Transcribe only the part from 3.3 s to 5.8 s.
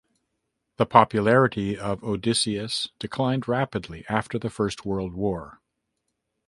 rapidly after the First World War.